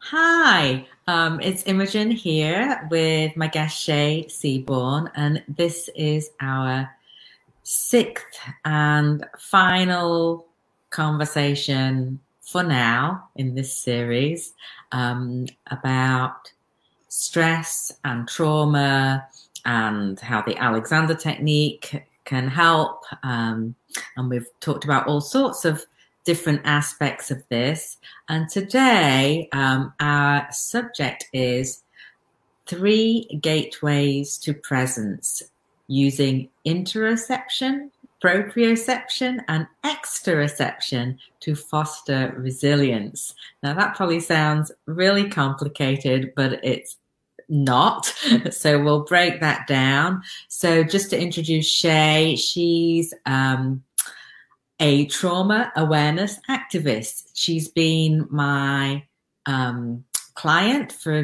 [0.00, 6.88] Hi, um, it's Imogen here with my guest Shay Seaborn, and this is our
[7.64, 10.46] sixth and final
[10.90, 14.54] conversation for now in this series
[14.92, 16.52] um, about
[17.08, 19.26] stress and trauma
[19.66, 23.02] and how the Alexander technique can help.
[23.24, 23.74] Um,
[24.16, 25.84] and we've talked about all sorts of
[26.24, 27.96] different aspects of this.
[28.28, 31.82] And today, um, our subject is
[32.66, 35.42] three gateways to presence
[35.88, 37.90] using interoception,
[38.22, 43.34] proprioception, and exteroception to foster resilience.
[43.62, 46.98] Now, that probably sounds really complicated, but it's
[47.48, 48.06] not.
[48.50, 50.22] so we'll break that down.
[50.48, 53.82] So just to introduce Shay, she's um,
[54.80, 57.30] a trauma awareness activist.
[57.34, 59.04] She's been my
[59.46, 60.04] um,
[60.34, 61.22] client for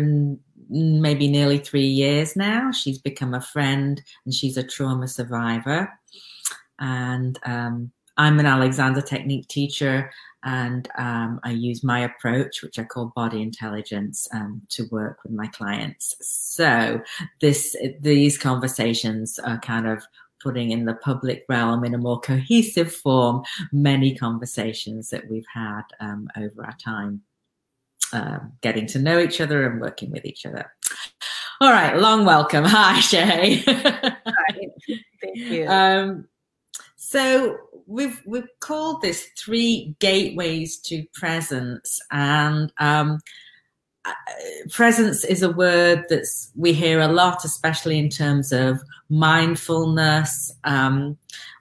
[0.69, 2.73] maybe nearly three years now.
[2.73, 5.93] She's become a friend and she's a trauma survivor.
[6.79, 10.11] And um, I'm an Alexander Technique teacher
[10.45, 15.33] and um, I use my approach, which I call body intelligence, um, to work with
[15.33, 16.15] my clients.
[16.21, 17.01] So
[17.41, 20.05] this these conversations are kind of
[20.45, 23.43] putting in the public realm in a more cohesive form
[23.73, 27.23] many conversations that we've had um, over our time
[28.13, 30.71] uh, getting to know each other and working with each other.
[31.61, 32.65] All right, long welcome.
[32.69, 33.57] Hi, Shay.
[33.67, 34.23] Hi.
[35.21, 35.67] Thank you.
[35.69, 36.29] Um,
[36.97, 37.57] so
[37.87, 43.21] we've we've called this three gateways to presence, and um,
[44.71, 50.53] presence is a word that we hear a lot, especially in terms of mindfulness.
[50.65, 51.17] Um,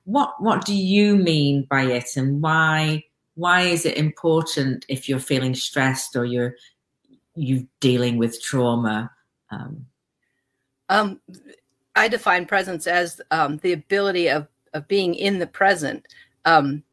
[0.05, 3.03] what what do you mean by it, and why
[3.35, 6.55] why is it important if you're feeling stressed or you're
[7.35, 9.11] you dealing with trauma?
[9.49, 9.85] Um,
[10.89, 11.21] um,
[11.95, 16.07] I define presence as um, the ability of of being in the present,
[16.45, 16.83] um,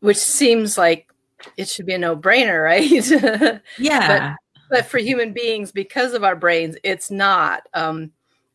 [0.00, 1.12] which seems like
[1.56, 3.60] it should be a no brainer, right?
[3.78, 4.34] yeah.
[4.34, 4.36] But,
[4.70, 7.62] but for human beings, because of our brains, it's not.
[7.74, 8.12] Um,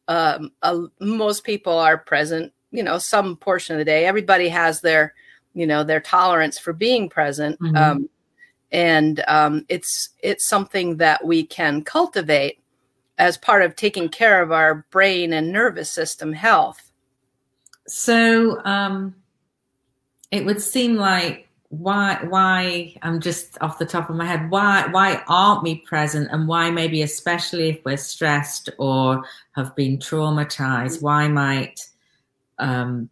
[0.07, 4.05] um, uh, most people are present, you know, some portion of the day.
[4.05, 5.13] Everybody has their,
[5.53, 7.75] you know, their tolerance for being present, mm-hmm.
[7.75, 8.09] um,
[8.71, 12.59] and um, it's it's something that we can cultivate
[13.17, 16.91] as part of taking care of our brain and nervous system health.
[17.87, 19.15] So um,
[20.31, 21.47] it would seem like
[21.79, 26.29] why why i'm just off the top of my head why why aren't we present
[26.31, 29.23] and why maybe especially if we're stressed or
[29.53, 31.79] have been traumatized why might
[32.59, 33.09] um,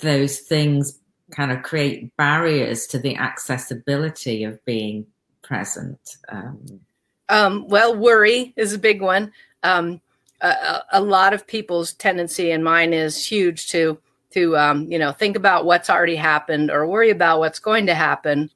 [0.00, 0.98] those things
[1.30, 5.06] kind of create barriers to the accessibility of being
[5.42, 5.98] present?
[6.28, 6.80] Um,
[7.28, 9.32] um, well worry is a big one.
[9.62, 10.00] Um,
[10.40, 13.98] a, a lot of people's tendency and mine is huge to
[14.34, 17.94] to um, you know think about what's already happened or worry about what's going to
[17.94, 18.50] happen.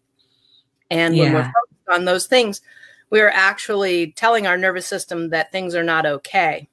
[0.90, 1.24] And yeah.
[1.24, 2.60] when we're focused on those things
[3.10, 6.68] we're actually telling our nervous system that things are not okay.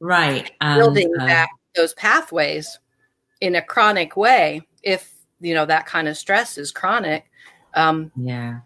[0.00, 2.78] Right building uh, back those pathways
[3.40, 7.30] in a chronic way if you know that kind of stress is chronic
[7.74, 8.60] um, yeah.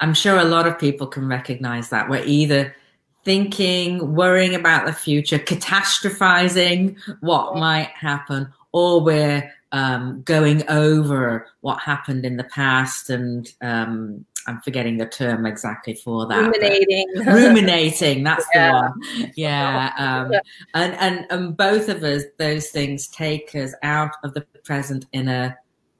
[0.00, 2.10] I'm sure a lot of people can recognize that.
[2.10, 2.74] We're either
[3.24, 11.80] thinking, worrying about the future, catastrophizing what might happen, or we're um, going over what
[11.80, 16.36] happened in the past and um, I'm forgetting the term exactly for that.
[16.36, 17.06] Ruminating.
[17.26, 18.70] ruminating, that's yeah.
[18.70, 19.32] the one.
[19.36, 19.92] Yeah.
[19.98, 20.32] Um,
[20.74, 25.28] and, and, and both of us, those things take us out of the present in
[25.28, 25.56] a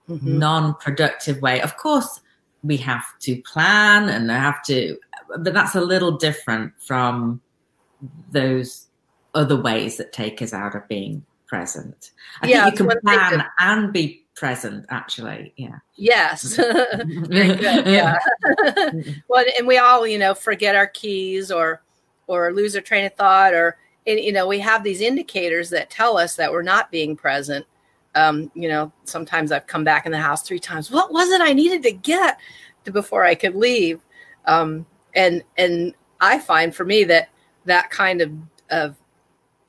[0.08, 0.38] mm-hmm.
[0.38, 1.60] non productive way.
[1.60, 2.20] Of course,
[2.62, 4.98] we have to plan and I have to
[5.38, 7.40] but that's a little different from
[8.30, 8.86] those
[9.34, 12.12] other ways that take us out of being present.
[12.40, 15.78] I yeah, think you can plan and be present actually yeah.
[15.96, 16.58] Yes.
[17.30, 18.18] Yeah.
[19.28, 21.82] Well and we all you know forget our keys or
[22.26, 23.76] or lose our train of thought or
[24.06, 27.66] and, you know we have these indicators that tell us that we're not being present.
[28.14, 31.40] Um, you know sometimes i've come back in the house three times what was it
[31.40, 32.36] i needed to get
[32.84, 34.00] to before i could leave?
[34.44, 37.28] Um, and and I find for me that
[37.64, 38.32] that kind of
[38.70, 38.96] of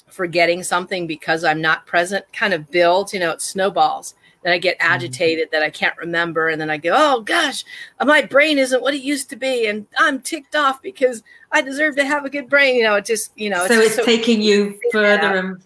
[0.07, 4.13] forgetting something because I'm not present kind of builds, you know, it snowballs.
[4.44, 4.94] Then I get mm-hmm.
[4.94, 5.56] agitated mm-hmm.
[5.56, 6.50] that I can't remember.
[6.50, 7.63] And then I go, oh gosh,
[8.00, 9.68] my brain isn't what it used to be.
[9.68, 12.75] And I'm ticked off because I deserve to have a good brain.
[12.75, 15.63] You know, it just, you know, so it's, it's so taking you further and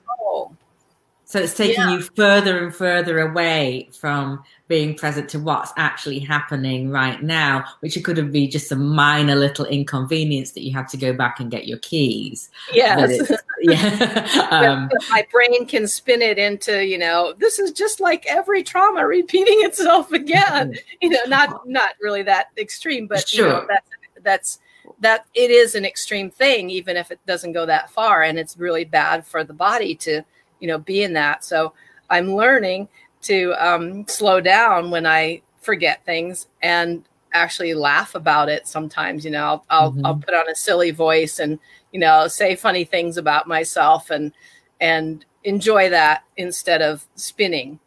[1.30, 1.92] So it's taking Yeah.
[1.96, 8.02] you further and further away from being present to what's actually happening right now, which
[8.02, 11.52] could have been just a minor little inconvenience that you had to go back and
[11.52, 12.50] get your keys.
[12.74, 13.30] Yes.
[13.62, 14.48] yeah.
[14.52, 19.06] um, my brain can spin it into, you know, this is just like every trauma
[19.06, 20.76] repeating itself again.
[21.02, 23.68] You know, not not really that extreme, but you know, Sure.
[23.68, 23.90] that's
[24.24, 24.60] that's
[25.02, 28.56] that it is an extreme thing, even if it doesn't go that far, and it's
[28.56, 30.24] really bad for the body to,
[30.60, 31.44] you know, be in that.
[31.44, 31.74] So
[32.10, 32.88] I'm learning
[33.24, 38.68] to um, slow down when I forget things and actually laugh about it.
[38.68, 40.02] Sometimes, you know, I'll I'll, Mhm.
[40.06, 41.60] I'll put on a silly voice and
[41.92, 44.32] you know say funny things about myself and
[44.80, 47.80] and enjoy that instead of spinning.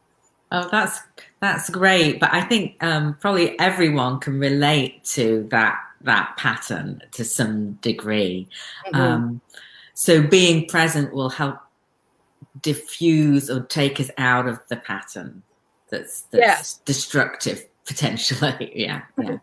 [0.52, 1.00] Oh, that's
[1.40, 2.20] that's great.
[2.20, 8.48] But I think um, probably everyone can relate to that that pattern to some degree.
[8.86, 9.00] Mm-hmm.
[9.00, 9.40] Um,
[9.94, 11.58] so being present will help
[12.62, 15.42] diffuse or take us out of the pattern
[15.90, 16.80] that's, that's Yes.
[16.84, 18.72] destructive potentially.
[18.76, 19.38] yeah, yeah.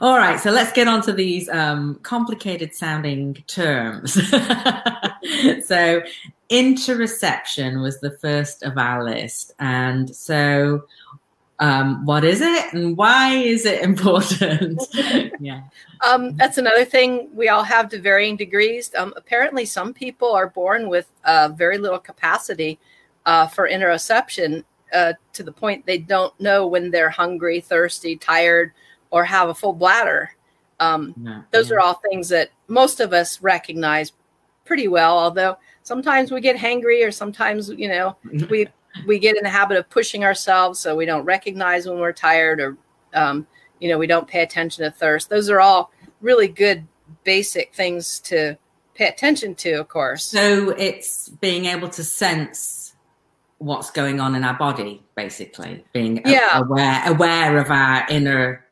[0.00, 4.14] All right, so let's get on to these um, complicated sounding terms.
[4.14, 6.02] so
[6.50, 10.84] interoception was the first of our list, and so.
[11.64, 14.82] Um, what is it and why is it important?
[15.40, 15.62] yeah.
[16.06, 18.94] Um, that's another thing we all have to varying degrees.
[18.94, 22.78] Um, apparently, some people are born with uh, very little capacity
[23.24, 24.62] uh, for interoception
[24.92, 28.72] uh, to the point they don't know when they're hungry, thirsty, tired,
[29.10, 30.36] or have a full bladder.
[30.80, 31.76] Um, those yeah.
[31.76, 34.12] are all things that most of us recognize
[34.66, 38.18] pretty well, although sometimes we get hangry or sometimes, you know,
[38.50, 38.68] we
[39.06, 42.60] we get in the habit of pushing ourselves so we don't recognize when we're tired
[42.60, 42.76] or
[43.14, 43.46] um,
[43.80, 46.86] you know we don't pay attention to thirst those are all really good
[47.24, 48.56] basic things to
[48.94, 52.94] pay attention to of course So it's being able to sense
[53.58, 56.58] what's going on in our body, basically, being Yeah.
[56.58, 58.66] aware aware of our inner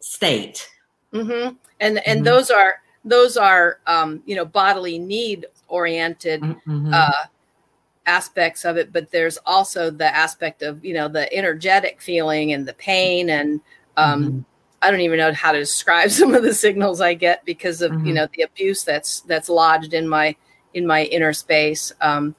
[0.00, 0.68] state.
[1.12, 1.48] hmm
[1.80, 2.24] and and Mhm.
[2.24, 6.94] those are those are um, you know bodily need oriented Mhm.
[6.94, 7.24] uh,
[8.08, 12.66] aspects of it but there's also the aspect of you know the energetic feeling and
[12.66, 13.60] the pain and
[13.96, 14.44] um, Mhm.
[14.80, 17.92] I don't even know how to describe some of the signals I get because of
[18.06, 18.14] you Mhm.
[18.14, 20.34] know the abuse that's that's lodged in my
[20.74, 21.92] in my inner space.
[22.00, 22.34] Um,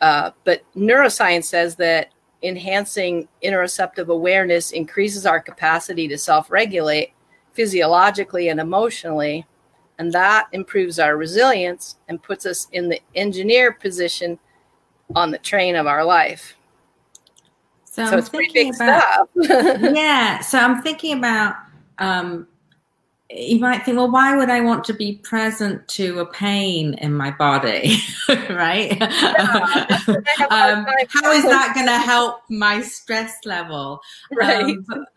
[0.00, 2.10] uh, but neuroscience says that
[2.42, 7.12] enhancing interoceptive awareness increases our capacity to self-regulate
[7.52, 9.46] physiologically and emotionally,
[9.98, 14.38] and that improves our resilience and puts us in the engineer position
[15.14, 16.56] on the train of our life.
[17.84, 19.80] so, so it's pretty big about stuff.
[19.94, 20.40] yeah.
[20.40, 21.56] So I'm thinking about.
[21.98, 22.46] Um,
[23.32, 27.14] you might think, well, why would I want to be present to a pain in
[27.14, 27.96] my body,
[28.28, 28.96] right?
[29.00, 34.00] I have a hard um, how is that going to help my stress level?
[34.32, 34.64] right.
[34.64, 35.08] Um, but-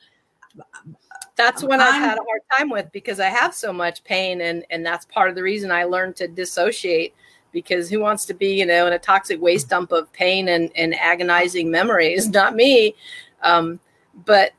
[1.35, 4.63] that's what I've had a hard time with because I have so much pain and
[4.69, 7.15] and that's part of the reason I learned to dissociate
[7.53, 10.71] because who wants to be you know in a toxic waste dump of pain and
[10.75, 12.27] and agonizing memories?
[12.41, 12.95] Not me.
[13.41, 13.79] Um,
[14.25, 14.51] but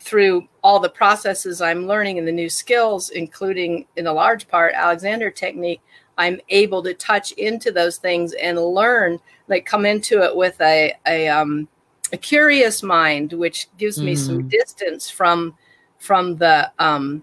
[0.00, 4.74] through all the processes I'm learning and the new skills including in a large part
[4.74, 5.80] Alexander technique
[6.18, 10.92] I'm able to touch into those things and learn like come into it with a
[11.06, 11.66] a um
[12.12, 14.50] a curious mind which gives me some Mm.
[14.50, 15.54] distance from
[15.98, 17.22] from the um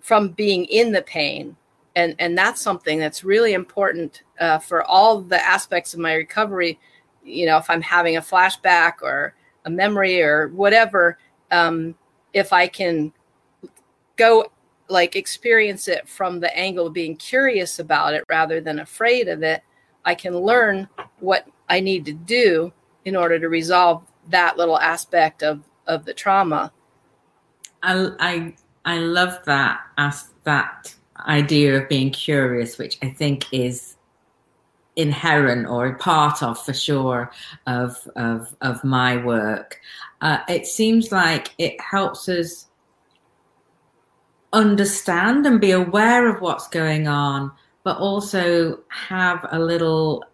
[0.00, 1.56] from being in the pain
[1.96, 6.78] and and that's something that's really important uh, for all the aspects of my recovery.
[7.24, 9.34] You know if i'm having a flashback or
[9.66, 11.18] a memory or whatever
[11.50, 11.94] um
[12.32, 13.12] if i can
[14.16, 14.50] go
[14.88, 19.42] like experience it from the angle of being curious about it rather than afraid of
[19.42, 19.62] it
[20.06, 20.88] i can learn
[21.18, 22.72] what i need to do
[23.04, 26.72] in order to resolve that little aspect of of the trauma.
[27.82, 30.94] I, I I love that as that
[31.26, 33.96] idea of being curious, which I think is
[34.96, 37.30] inherent or a part of for sure
[37.66, 39.80] of of of my work.
[40.20, 42.66] Uh, it seems like it helps us
[44.52, 47.52] understand and be aware of what's going on,
[47.84, 50.24] but also have a little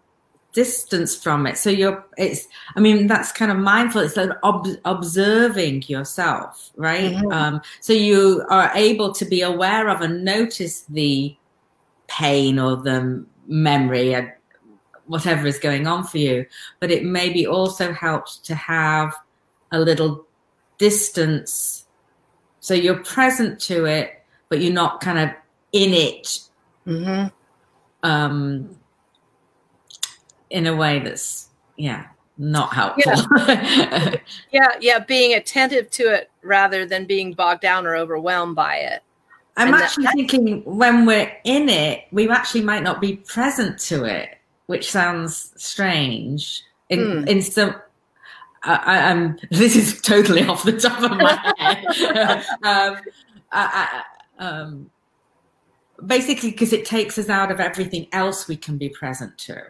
[0.57, 1.55] distance from it.
[1.55, 4.01] So you're, it's, I mean, that's kind of mindful.
[4.01, 7.13] It's like ob- observing yourself, right?
[7.13, 7.31] Mhm.
[7.31, 11.37] Um, so you are able to be aware of and notice the
[12.07, 14.31] pain or the memory and
[15.05, 16.47] whatever is going on for you.
[16.79, 19.13] But it maybe also helps to have
[19.71, 20.25] a little
[20.79, 21.85] distance.
[22.61, 25.29] So you're present to it, but you're not kind of
[25.71, 26.39] in it
[26.87, 27.27] mm-hmm.
[28.01, 28.75] um,
[30.49, 33.13] in a way that's yeah not helpful.
[33.47, 34.15] Yeah.
[34.51, 39.01] yeah, yeah, being attentive to it rather than being bogged down or overwhelmed by it.
[39.55, 43.79] I'm and actually that, thinking when we're in it, we actually might not be present
[43.79, 44.37] to it,
[44.67, 46.61] which sounds strange.
[46.89, 47.27] In mm.
[47.27, 47.75] in some,
[48.63, 52.45] I, am This is totally off the top of my head.
[52.63, 53.01] um,
[53.51, 54.03] I,
[54.39, 54.91] I, um,
[56.05, 59.63] basically, because it takes us out of everything else we can be present to.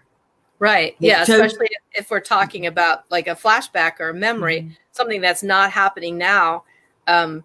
[0.59, 0.95] Right.
[0.99, 1.23] Yeah.
[1.23, 4.73] So, especially if we're talking about like a flashback or a memory, mm-hmm.
[4.91, 6.63] something that's not happening now.
[7.05, 7.43] Um,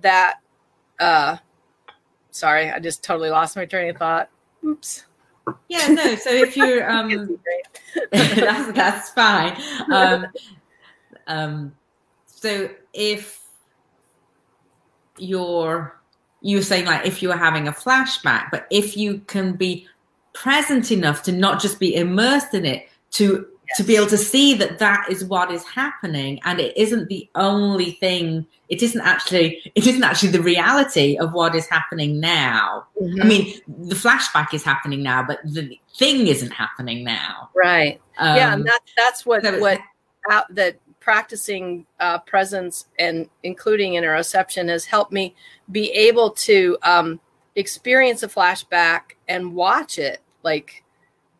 [0.00, 0.40] that,
[0.98, 1.36] uh,
[2.30, 4.30] sorry, I just totally lost my train of thought.
[4.64, 5.04] Oops.
[5.68, 5.88] Yeah.
[5.88, 6.14] No.
[6.16, 7.38] So if you're, um,
[8.12, 9.60] that's, that's fine.
[9.92, 10.26] Um,
[11.26, 11.74] um,
[12.24, 13.40] so if
[15.18, 16.00] you're,
[16.40, 19.86] you were saying like if you were having a flashback, but if you can be
[20.34, 23.76] present enough to not just be immersed in it, to yes.
[23.78, 27.28] to be able to see that that is what is happening, and it isn't the
[27.34, 28.46] only thing.
[28.68, 29.72] It isn't actually.
[29.74, 32.86] It isn't actually the reality of what is happening now.
[33.00, 33.22] Mm-hmm.
[33.22, 37.50] I mean, the flashback is happening now, but the thing isn't happening now.
[37.54, 38.00] Right.
[38.18, 39.80] Um, yeah, and that, that's what so what
[40.30, 45.34] out that practicing uh, presence and including interoception has helped me
[45.70, 47.20] be able to um,
[47.56, 50.84] experience a flashback and watch it like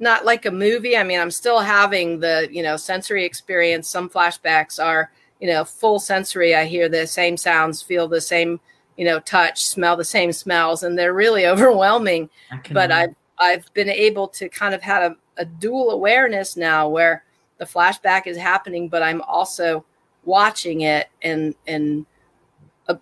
[0.01, 0.97] not like a movie.
[0.97, 3.89] I mean, I'm still having the, you know, sensory experience.
[3.89, 6.55] Some flashbacks are, you know, full sensory.
[6.55, 8.61] I hear the same sounds, feel the same,
[8.97, 12.29] you know, touch, smell the same smells, and they're really overwhelming.
[12.75, 17.25] But I've I've been able to kind of have a, a dual awareness now where
[17.59, 19.85] the flashback is happening, but I'm also
[20.25, 22.07] watching it and and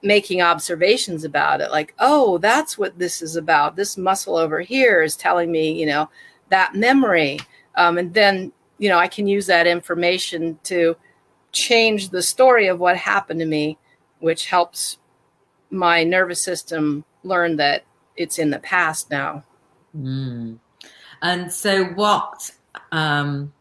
[0.02, 3.76] making observations about it like oh that's what this is about.
[3.76, 6.08] This muscle over here is telling me you know
[6.50, 7.38] that memory.
[7.74, 10.96] Um, and then you know i can use that information to
[11.52, 13.78] change the story of what happened to me
[14.18, 14.98] which helps
[15.70, 17.84] my nervous system learn that
[18.16, 19.42] it's in the past now.
[19.96, 20.58] Mm.
[21.20, 22.50] and so what
[22.92, 23.52] um,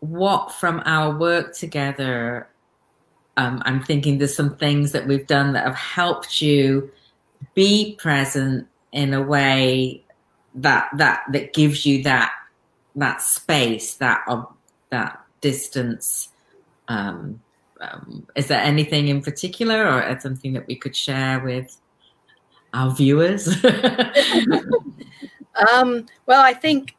[0.00, 2.48] what from our work together
[3.36, 6.90] um, I'm thinking there's some things that we've done that have helped you
[7.54, 10.02] be present in a way
[10.54, 12.32] that that that gives you that
[12.96, 14.24] that space, that
[14.90, 16.30] that distance.
[16.88, 17.42] Um,
[17.80, 21.76] um, is there anything in particular, or something that we could share with
[22.72, 23.48] our viewers?
[25.72, 26.95] um, well, I think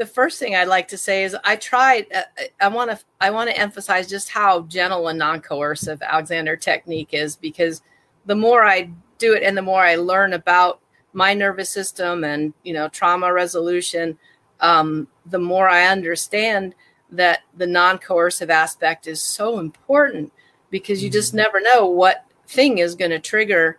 [0.00, 2.06] the first thing I'd like to say is I tried.
[2.10, 2.22] Uh,
[2.58, 2.98] I want to.
[3.20, 7.82] I want to emphasize just how gentle and non-coercive Alexander technique is because
[8.24, 10.80] the more I do it and the more I learn about
[11.12, 14.16] my nervous system and you know trauma resolution,
[14.60, 16.74] um, the more I understand
[17.10, 20.32] that the non-coercive aspect is so important
[20.70, 21.42] because you just mm-hmm.
[21.42, 23.78] never know what thing is going to trigger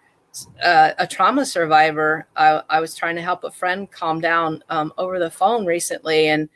[0.63, 2.27] uh, a trauma survivor.
[2.35, 6.27] I, I, was trying to help a friend calm down um, over the phone recently,
[6.27, 6.50] and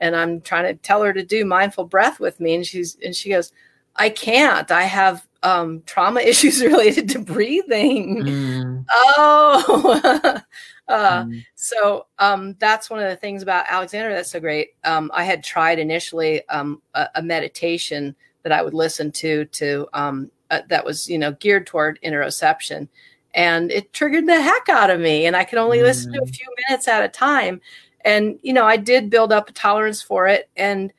[0.00, 3.14] and I'm trying to tell her to do mindful breath with me, and she's and
[3.14, 3.52] she goes,
[3.96, 4.70] I can't.
[4.70, 8.22] I have um, trauma issues related to breathing.
[8.22, 8.84] Mm.
[8.90, 10.40] Oh.
[10.88, 11.44] uh, mm.
[11.54, 14.70] So um, that's one of the things about Alexander that's so great.
[14.84, 19.88] Um, I had tried initially um, a, a, meditation that I would listen to to
[19.92, 22.88] um, uh, that was you know geared toward interoception,
[23.34, 25.82] and it triggered the heck out of me and i could only mm.
[25.82, 26.36] listen to a mm.
[26.36, 27.60] few minutes at a time
[28.04, 30.92] and you know i did build up a tolerance for it and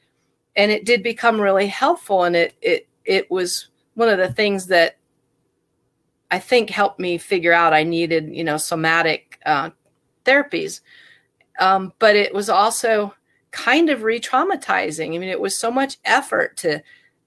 [0.55, 4.67] and it did become really helpful and it it it was one of the things
[4.67, 4.97] that
[6.29, 9.69] i think helped me figure out i needed you know somatic uh,
[10.25, 10.81] therapies
[11.59, 13.13] um, but it was also
[13.51, 16.81] kind of re-traumatizing i mean it was so much effort to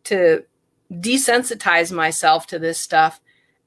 [0.05, 0.45] to
[0.93, 3.21] desensitize myself to this stuff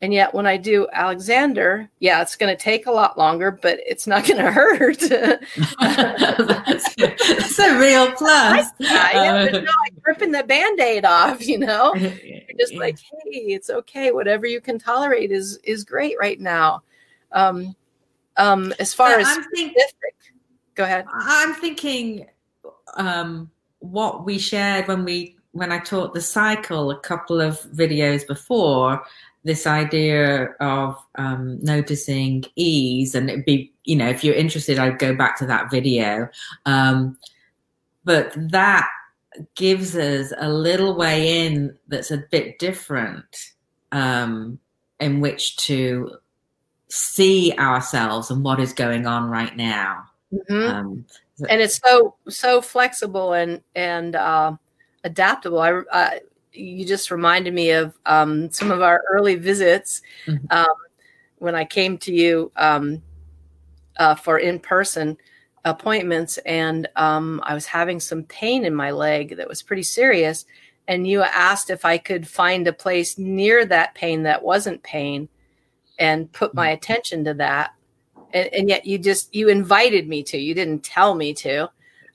[0.03, 3.79] and yet, when I do Alexander, yeah, it's going to take a lot longer, but
[3.85, 4.99] it's not going to hurt.
[4.99, 8.67] that's, that's, a real plus.
[8.79, 11.93] yeah, uh, no, like ripping the band aid off, you know?
[11.95, 14.11] You're just like, hey, it's okay.
[14.11, 16.81] Whatever you can tolerate is is great right now.
[17.31, 17.75] Um,
[18.37, 19.83] um, as far as I'm thinking,
[20.73, 21.05] go ahead.
[21.13, 22.25] I'm thinking
[22.95, 28.25] um, what we shared when we when I taught the cycle a couple of videos
[28.25, 29.03] before
[29.43, 34.99] this idea of um, noticing ease, and it'd be, you know, if you're interested, I'd
[34.99, 36.29] go back to that video.
[36.65, 37.17] Um,
[38.03, 38.87] but that
[39.55, 43.53] gives us a little way in that's a bit different
[43.91, 44.59] um,
[44.99, 46.17] in which to
[46.89, 50.03] see ourselves and what is going on right now.
[50.33, 50.75] Mm-hmm.
[50.75, 51.05] Um,
[51.49, 54.53] and it's so so flexible and and uh,
[55.03, 55.59] adaptable.
[55.59, 56.09] I uh,
[56.53, 60.45] you just reminded me of um, some of our early visits mm-hmm.
[60.49, 60.75] um,
[61.37, 63.01] when I came to you um,
[63.97, 65.17] uh, for in person
[65.63, 70.45] appointments, and um, I was having some pain in my leg that was pretty serious.
[70.87, 75.29] And you asked if I could find a place near that pain that wasn't pain,
[75.99, 76.77] and put my mm-hmm.
[76.77, 77.73] attention to that.
[78.33, 80.37] And, and yet you just you invited me to.
[80.37, 81.69] You didn't tell me to,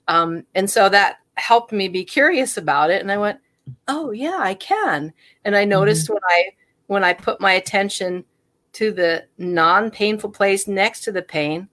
[0.07, 3.01] um, and so that helped me be curious about it.
[3.01, 3.39] And I went,
[3.87, 5.13] oh yeah, I can.
[5.45, 6.13] And I noticed mm-hmm.
[6.13, 6.51] when I
[6.87, 8.23] when I put my attention
[8.73, 11.67] to the non-painful place next to the pain,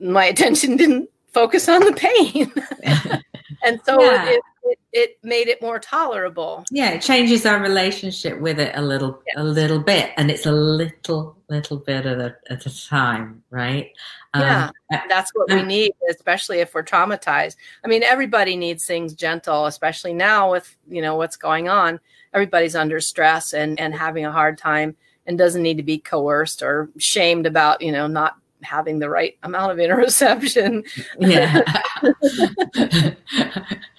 [0.00, 2.52] my attention didn't focus on the pain.
[3.64, 4.30] and so yeah.
[4.30, 6.64] it, it, it, made it more tolerable.
[6.70, 9.36] Yeah, it changes our relationship with it a little yes.
[9.38, 10.12] a little bit.
[10.16, 13.90] And it's a little, little bit at a at a time, right?
[14.34, 17.56] Yeah, um, that's what we need, especially if we're traumatized.
[17.84, 22.00] I mean, everybody needs things gentle, especially now with you know what's going on.
[22.34, 24.96] Everybody's under stress and and having a hard time
[25.26, 29.36] and doesn't need to be coerced or shamed about you know not having the right
[29.42, 30.84] amount of interoception.
[31.18, 31.62] yeah.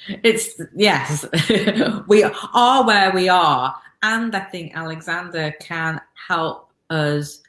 [0.23, 1.25] it's yes.
[2.07, 3.75] we are where we are.
[4.03, 7.41] And I think Alexander can help us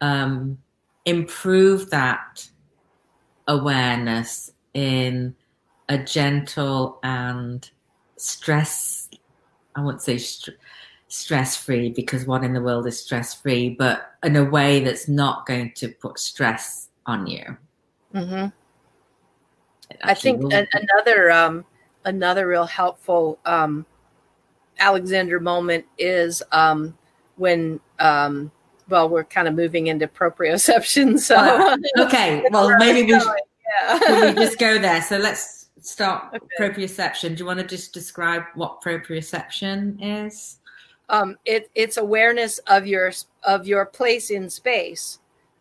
[0.00, 0.58] um,
[1.04, 2.46] improve that
[3.48, 5.34] awareness in
[5.88, 7.68] a gentle and
[8.16, 9.08] stress
[9.74, 10.56] I won't say st-
[11.10, 15.08] stress free because what in the world is stress free, but in a way that's
[15.08, 17.56] not going to put stress on you.
[18.14, 18.46] Mm-hmm.
[20.02, 21.64] I think another um,
[22.04, 23.84] another real helpful um,
[24.78, 26.96] Alexander moment is um,
[27.36, 28.50] when um,
[28.88, 31.18] well we're kind of moving into proprioception.
[31.20, 33.28] So uh, okay, well maybe we should,
[33.82, 34.26] yeah.
[34.26, 35.02] we just go there.
[35.02, 36.46] So let's start okay.
[36.58, 37.36] proprioception.
[37.36, 40.59] Do you want to just describe what proprioception is?
[41.10, 43.12] Um, it, it's awareness of your
[43.42, 45.18] of your place in space,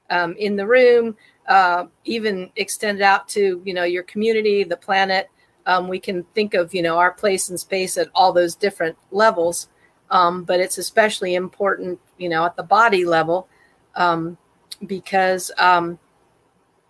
[0.09, 5.29] um, in the room, uh, even extended out to you know your community, the planet.
[5.65, 8.95] Um, we can think of you know our place in space at all those different
[9.11, 9.67] levels,
[10.11, 13.47] um, but it's especially important you know at the body level
[13.95, 14.37] um,
[14.85, 15.97] because um,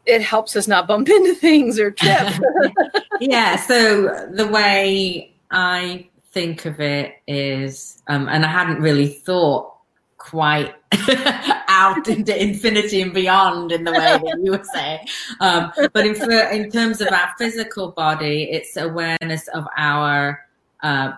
[0.06, 2.28] it helps us not bump into things or trip.
[3.22, 3.56] yeah.
[3.56, 9.74] So the way I think of it is, um, and I hadn't really thought
[10.18, 10.76] quite
[11.68, 15.00] out into infinity and beyond in the way that you were saying.
[15.40, 16.16] Um, but in,
[16.52, 20.46] in terms of our physical body, it's awareness of our
[20.84, 21.14] uh,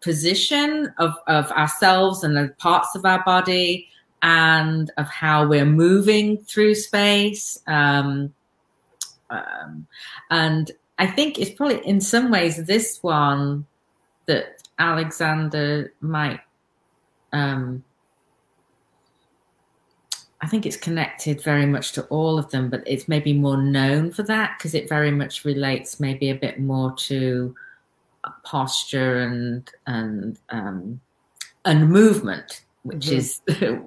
[0.00, 3.88] position of, of ourselves and the parts of our body
[4.22, 7.58] and of how we're moving through space.
[7.66, 8.34] Um,
[9.30, 9.86] um,
[10.30, 13.66] and I think it's probably in some ways this one
[14.30, 16.40] that Alexander might
[17.32, 17.84] um,
[20.42, 24.10] I think it's connected very much to all of them, but it's maybe more known
[24.10, 27.54] for that because it very much relates maybe a bit more to
[28.44, 31.00] posture and and um,
[31.66, 33.60] and movement, which mm-hmm.
[33.60, 33.84] is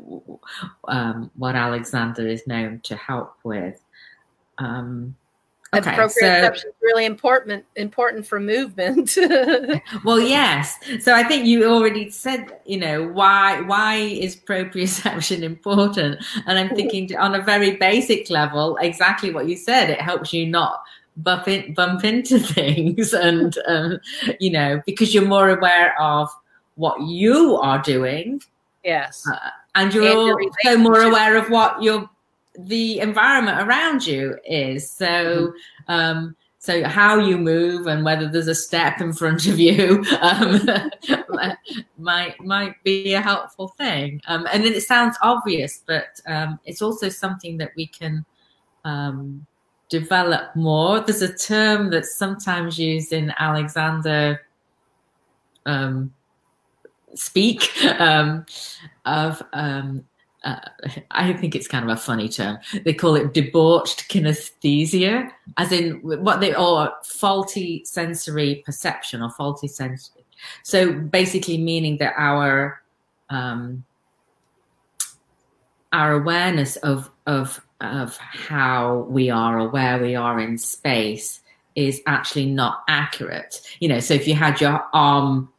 [0.88, 3.82] um, what Alexander is known to help with.
[4.60, 5.16] Um,
[5.74, 9.18] Okay, proprioception so, is really important important for movement.
[10.04, 10.78] well, yes.
[11.02, 16.24] So I think you already said, you know, why why is proprioception important?
[16.46, 19.90] And I'm thinking on a very basic level, exactly what you said.
[19.90, 20.84] It helps you not
[21.18, 24.00] bump in, bump into things, and um,
[24.40, 26.30] you know, because you're more aware of
[26.76, 28.42] what you are doing.
[28.84, 29.26] Yes.
[29.28, 29.38] Uh,
[29.76, 32.10] and you're and also more aware of what your
[32.58, 34.90] the environment around you is.
[34.90, 35.92] So, mm-hmm.
[35.92, 40.66] um, so how you move and whether there's a step in front of you um,
[41.98, 44.22] might might be a helpful thing.
[44.28, 48.26] Um, and then it sounds obvious, but um, it's also something that we can
[48.86, 49.46] um,
[49.90, 51.02] develop more.
[51.02, 54.42] There's a term that's sometimes used in Alexander
[55.66, 56.14] um,
[57.16, 58.46] speak um,
[59.06, 60.06] of um,
[60.44, 60.60] uh,
[61.12, 62.60] I think it's kind of a funny term.
[62.84, 69.68] They call it debauched kinesthesia, as in what they or faulty sensory perception or faulty
[69.68, 70.26] sensory.
[70.64, 72.82] So basically, meaning that our
[73.30, 73.86] um,
[75.92, 81.42] our awareness of of of how we are or where we are in space
[81.76, 83.62] is actually not accurate.
[83.80, 85.53] You know, so if you had your arm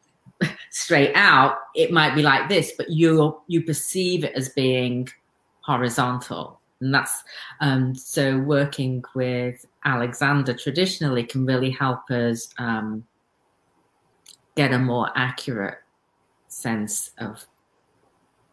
[0.70, 5.09] straight out, it might be like this, but you you perceive it as being
[5.61, 6.61] horizontal.
[6.80, 7.22] And that's
[7.61, 13.04] um, so working with Alexander traditionally can really help us um,
[14.57, 15.78] get a more accurate
[16.48, 17.46] sense of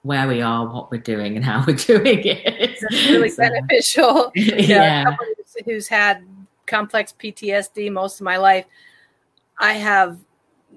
[0.03, 2.41] where we are, what we're doing, and how we're doing it.
[2.45, 4.31] It's really so, beneficial.
[4.35, 5.15] yeah.
[5.65, 6.23] Who's had
[6.65, 8.65] complex PTSD most of my life,
[9.59, 10.17] I have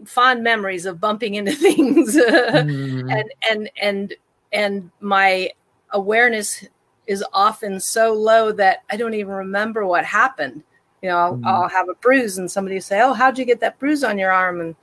[0.04, 3.12] fond memories of bumping into things, mm.
[3.12, 4.14] and and and
[4.52, 5.50] and my
[5.90, 6.64] awareness
[7.06, 10.62] is often so low that I don't even remember what happened.
[11.02, 11.46] You know, I'll, mm.
[11.46, 14.18] I'll have a bruise, and somebody will say, "Oh, how'd you get that bruise on
[14.18, 14.74] your arm?" and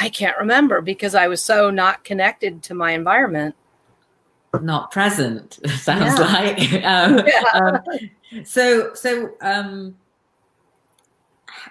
[0.00, 3.54] I can't remember because I was so not connected to my environment.
[4.60, 6.24] Not present, sounds yeah.
[6.24, 6.72] like.
[6.84, 7.42] Um, yeah.
[7.54, 9.96] um, so, so um,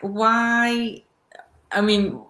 [0.02, 1.04] why?
[1.72, 2.22] I mean,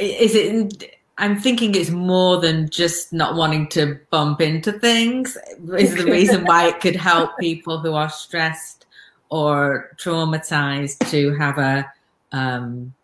[0.00, 0.96] is it?
[1.18, 5.36] I'm thinking it's more than just not wanting to bump into things.
[5.78, 8.86] Is the reason why it could help people who are stressed
[9.28, 11.92] or traumatized to have a
[12.32, 12.94] um,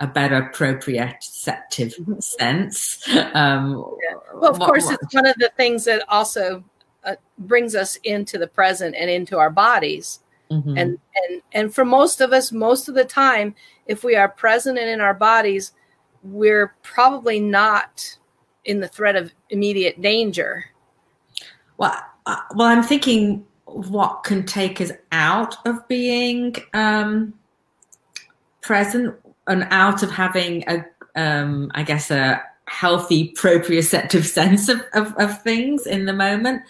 [0.00, 2.18] a better proprioceptive mm-hmm.
[2.18, 3.08] sense.
[3.34, 4.16] Um, yeah.
[4.34, 4.98] Well, of what, course, what?
[5.00, 6.64] it's one of the things that also
[7.04, 10.18] uh, brings us into the present and into our bodies.
[10.50, 10.76] Mm-hmm.
[10.76, 13.54] And and and for most of us, most of the time,
[13.86, 15.72] if we are present and in our bodies,
[16.22, 18.18] we're probably not
[18.64, 20.66] in the threat of immediate danger.
[21.78, 27.34] Well, uh, well, I'm thinking what can take us out of being um,
[28.60, 29.14] present
[29.46, 30.84] and out of having a,
[31.16, 36.62] um, I guess, a healthy proprioceptive sense of, of, of things in the moment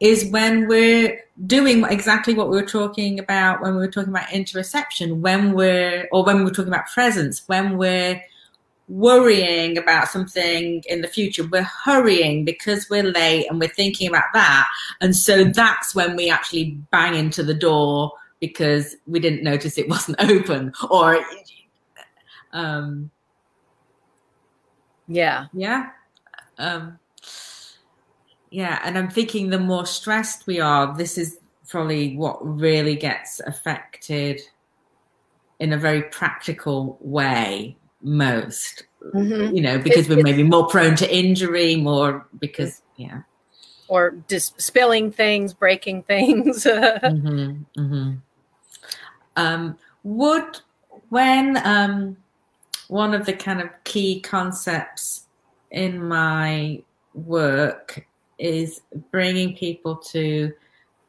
[0.00, 4.28] is when we're doing exactly what we were talking about when we were talking about
[4.28, 8.20] interoception, when we're, or when we were talking about presence, when we're
[8.88, 14.32] worrying about something in the future, we're hurrying because we're late and we're thinking about
[14.32, 14.68] that.
[15.00, 19.88] And so that's when we actually bang into the door because we didn't notice it
[19.96, 21.20] wasn't open or
[22.52, 23.10] um,
[25.08, 25.46] yeah.
[25.52, 25.90] Yeah.
[26.58, 26.98] Um,
[28.50, 28.80] yeah.
[28.84, 34.40] And I'm thinking the more stressed we are, this is probably what really gets affected
[35.58, 38.84] in a very practical way most.
[39.14, 39.54] Mm-hmm.
[39.54, 43.22] You know, because we're maybe more prone to injury, more because, yeah.
[43.88, 46.64] Or just spilling things, breaking things.
[46.64, 48.12] mm-hmm, mm-hmm.
[49.36, 50.60] Um, would,
[51.10, 52.16] when, um,
[52.88, 55.26] one of the kind of key concepts
[55.70, 56.82] in my
[57.14, 58.06] work
[58.38, 60.52] is bringing people to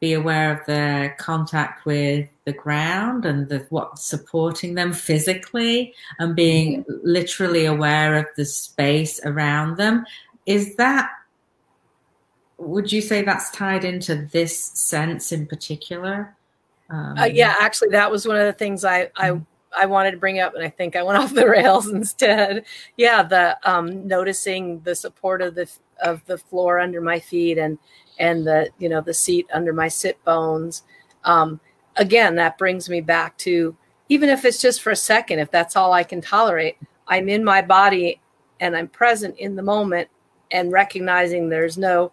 [0.00, 6.36] be aware of their contact with the ground and the, what's supporting them physically and
[6.36, 6.92] being mm-hmm.
[7.02, 10.04] literally aware of the space around them.
[10.46, 11.10] Is that,
[12.58, 16.34] would you say that's tied into this sense in particular?
[16.90, 19.42] Um, uh, yeah, actually, that was one of the things I, I mm-hmm.
[19.78, 22.64] I wanted to bring up, and I think I went off the rails instead.
[22.96, 25.70] Yeah, the um, noticing the support of the
[26.02, 27.78] of the floor under my feet and
[28.18, 30.82] and the you know the seat under my sit bones.
[31.24, 31.60] Um,
[31.96, 33.76] again, that brings me back to
[34.08, 36.76] even if it's just for a second, if that's all I can tolerate,
[37.06, 38.20] I'm in my body
[38.60, 40.08] and I'm present in the moment
[40.50, 42.12] and recognizing there's no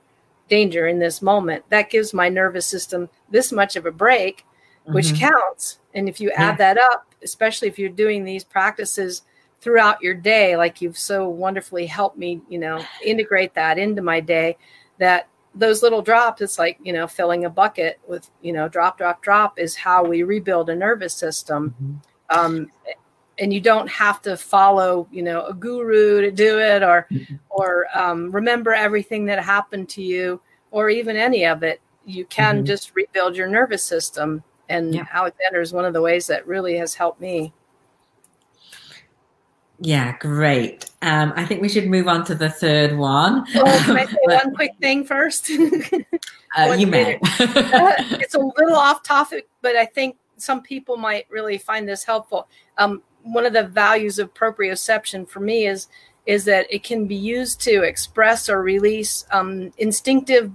[0.50, 1.64] danger in this moment.
[1.70, 4.46] That gives my nervous system this much of a break,
[4.86, 5.28] which mm-hmm.
[5.28, 5.80] counts.
[5.94, 6.74] And if you add yeah.
[6.74, 9.24] that up, especially if you're doing these practices
[9.62, 14.20] throughout your day, like you've so wonderfully helped me, you know, integrate that into my
[14.20, 14.58] day,
[15.00, 18.98] that those little drops, it's like, you know, filling a bucket with, you know, drop,
[18.98, 21.74] drop, drop is how we rebuild a nervous system.
[21.82, 22.40] Mm-hmm.
[22.40, 22.72] Um,
[23.40, 27.36] and you don't have to follow, you know, a guru to do it or, mm-hmm.
[27.50, 30.42] or um, remember everything that happened to you
[30.72, 31.82] or even any of it.
[32.06, 32.66] You can mm-hmm.
[32.66, 35.06] just rebuild your nervous system and yeah.
[35.12, 37.54] Alexander is one of the ways that really has helped me.
[39.80, 40.90] Yeah, great.
[41.02, 43.46] Um, I think we should move on to the third one.
[43.56, 45.52] Oh, can I say one quick thing first?
[46.58, 47.16] uh, you may.
[47.16, 52.04] uh, it's a little off topic, but I think some people might really find this
[52.04, 52.48] helpful.
[52.78, 55.88] Um, one of the values of proprioception for me is
[56.26, 60.52] is that it can be used to express or release um, instinctive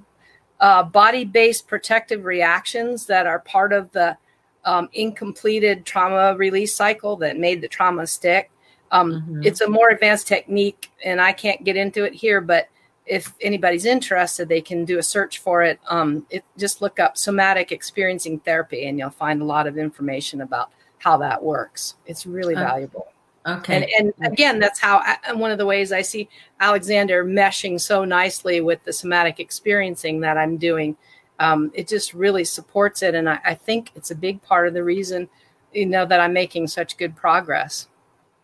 [0.58, 4.16] uh, body based protective reactions that are part of the
[4.64, 8.50] um, incompleted trauma release cycle that made the trauma stick.
[8.90, 9.42] Um, mm-hmm.
[9.44, 12.68] It's a more advanced technique, and I can't get into it here, but
[13.06, 15.80] if anybody's interested, they can do a search for it.
[15.88, 20.40] Um, it just look up somatic experiencing therapy, and you'll find a lot of information
[20.40, 21.96] about how that works.
[22.06, 23.08] It's really valuable.
[23.46, 23.90] Okay.
[23.98, 25.02] And, and again, that's how
[25.34, 26.28] one of the ways I see
[26.60, 30.96] Alexander meshing so nicely with the somatic experiencing that I'm doing.
[31.38, 34.74] Um, it just really supports it, and I, I, think it's a big part of
[34.74, 35.26] the reason,
[35.72, 37.88] you know, that I'm making such good progress.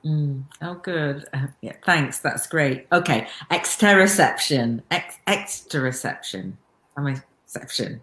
[0.05, 0.45] Mm.
[0.63, 1.25] Oh, good.
[1.33, 2.21] Uh, yeah, thanks.
[2.21, 2.87] That's great.
[2.93, 4.83] Okay, exteroception.
[4.91, 6.53] Ex- exteroception.
[6.97, 8.01] Am I exception?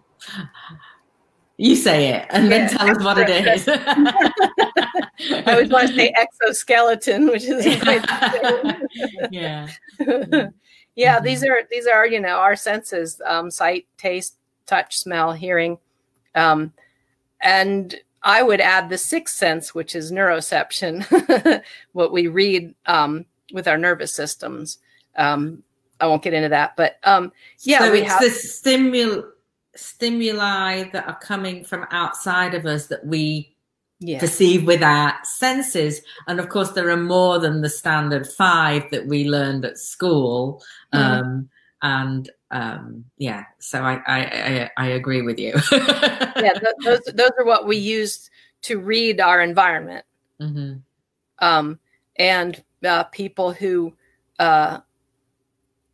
[1.56, 3.68] You say it and yeah, then tell us what it is.
[5.46, 7.64] I always want to say exoskeleton, which is
[9.30, 9.68] yeah.
[10.96, 11.24] yeah, mm-hmm.
[11.24, 15.78] these are these are you know our senses: um, sight, taste, touch, smell, hearing,
[16.34, 16.72] um,
[17.40, 23.68] and I would add the sixth sense, which is neuroception, what we read um, with
[23.68, 24.78] our nervous systems.
[25.16, 25.62] Um,
[26.00, 29.24] I won't get into that, but um, yeah, so we it's have the stimul
[29.76, 33.54] stimuli that are coming from outside of us that we
[34.00, 34.18] yeah.
[34.18, 36.00] perceive with our senses.
[36.26, 40.62] And of course, there are more than the standard five that we learned at school.
[40.92, 41.26] Mm-hmm.
[41.26, 41.48] Um,
[41.84, 45.52] and um, yeah, so I, I, I, I, agree with you.
[45.72, 48.30] yeah, those, those are what we use
[48.62, 50.06] to read our environment.
[50.40, 50.76] Mm-hmm.
[51.40, 51.78] Um,
[52.16, 53.92] and uh, people who
[54.38, 54.78] uh,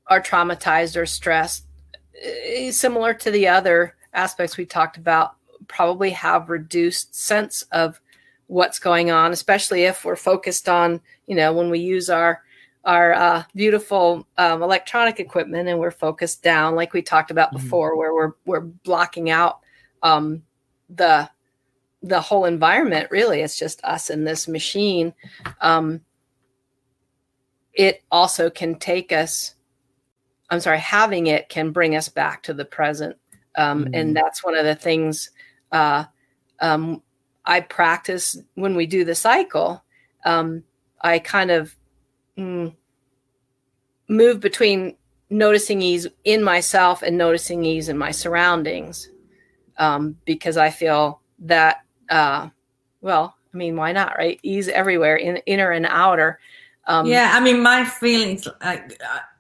[0.07, 1.65] are traumatized or stressed,
[2.23, 5.35] eh, similar to the other aspects we talked about,
[5.67, 8.01] probably have reduced sense of
[8.47, 12.43] what's going on, especially if we're focused on, you know, when we use our
[12.85, 17.63] our uh, beautiful um, electronic equipment and we're focused down, like we talked about mm-hmm.
[17.63, 19.61] before, where we're we're blocking out
[20.03, 20.43] um,
[20.89, 21.29] the
[22.03, 23.11] the whole environment.
[23.11, 25.13] Really, it's just us and this machine.
[25.61, 26.01] Um,
[27.73, 29.55] it also can take us.
[30.49, 33.17] I'm sorry, having it can bring us back to the present,
[33.57, 33.95] um, mm-hmm.
[33.95, 35.31] and that's one of the things
[35.71, 36.05] uh,
[36.61, 37.03] um,
[37.45, 39.85] I practice when we do the cycle.
[40.25, 40.65] Um,
[41.03, 41.75] I kind of
[42.41, 42.75] mm,
[44.09, 44.97] move between
[45.29, 49.09] noticing ease in myself and noticing ease in my surroundings
[49.79, 52.49] um, because I feel that, uh,
[53.01, 54.39] well, I mean, why not, right?
[54.43, 56.39] Ease everywhere, in inner and outer.
[56.87, 58.77] Um, yeah, I mean, my feelings uh,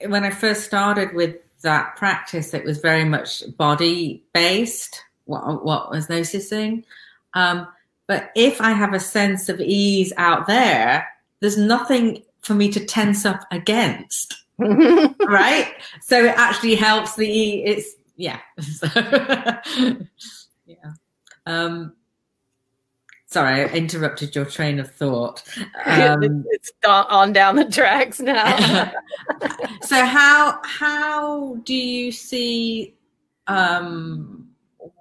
[0.07, 5.91] when I first started with that practice, it was very much body based what, what
[5.91, 6.85] was noticing.
[7.35, 7.69] Um,
[8.07, 11.09] but if I have a sense of ease out there,
[11.41, 14.37] there's nothing for me to tense up against.
[14.59, 15.73] right?
[16.03, 18.41] So it actually helps the it's yeah.
[20.67, 20.93] yeah.
[21.47, 21.95] Um
[23.27, 25.43] sorry, I interrupted your train of thought.
[25.87, 28.93] Um, it's on down the tracks now.
[29.83, 32.95] so how how do you see
[33.47, 34.47] um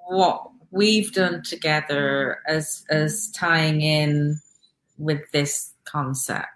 [0.07, 4.39] what we've done together as as tying in
[4.97, 6.47] with this concept?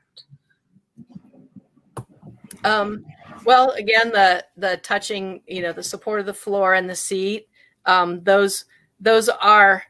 [2.64, 3.06] Um,
[3.46, 7.48] well, again, the the touching, you know, the support of the floor and the seat,
[7.86, 8.66] um, those
[9.00, 9.84] those are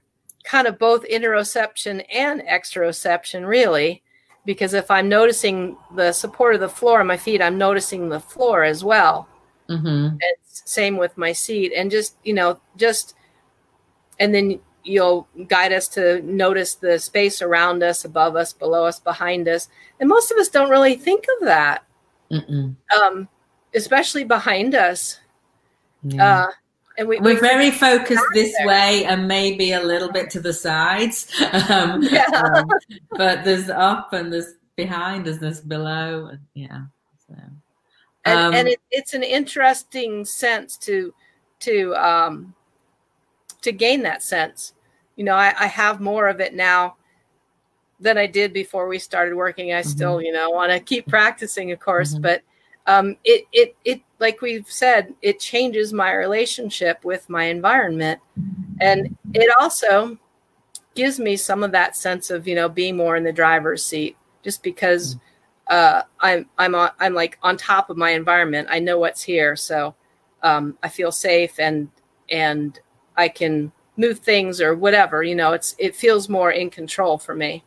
[0.44, 4.04] kind of both interoception and exteroception, really,
[4.46, 8.20] because if I'm noticing the support of the floor on my feet, I'm noticing the
[8.20, 9.28] floor as well.
[9.70, 10.18] Mm-hmm.
[10.44, 13.16] same with my seat, and just you know, just
[14.20, 19.00] and then you'll guide us to notice the space around us, above us, below us,
[19.00, 19.70] behind us.
[20.00, 21.84] And most of us don't really think of that,
[23.02, 23.28] um,
[23.76, 25.20] especially behind us.
[26.04, 26.46] Yeah.
[26.46, 26.52] Uh,
[26.98, 28.68] and we, are very focused this there.
[28.68, 31.32] way and maybe a little bit to the sides.
[31.70, 32.26] Um, yeah.
[32.34, 32.68] um,
[33.12, 36.28] but there's up and there's behind, there's below.
[36.28, 36.82] And, yeah.
[37.28, 37.36] So,
[38.26, 41.14] and, and um, it, it's an interesting sense to
[41.62, 42.54] to um,
[43.62, 44.74] to gain that sense.
[45.16, 46.96] You know, I, I have more of it now
[48.04, 49.74] than I did before we started working.
[49.74, 49.90] I mm-hmm.
[49.90, 52.22] still, you know, want to keep practicing, of course, mm-hmm.
[52.22, 52.42] but
[52.86, 58.20] um, it it it like we've said, it changes my relationship with my environment,
[58.82, 60.18] and it also
[60.96, 64.18] gives me some of that sense of you know being more in the driver's seat,
[64.44, 65.76] just because mm-hmm.
[65.76, 68.68] uh, I'm I'm on, I'm like on top of my environment.
[68.70, 69.96] I know what's here, so
[70.44, 71.90] um, I feel safe and
[72.30, 72.78] and
[73.16, 75.24] I can move things or whatever.
[75.24, 77.64] You know, it's it feels more in control for me.